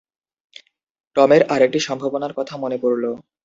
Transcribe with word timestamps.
টমের 1.15 1.41
আরেকটি 1.53 1.79
সম্ভাবনার 1.87 2.33
কথা 2.33 2.53
মনে 2.57 2.77
পড়ল। 2.77 3.03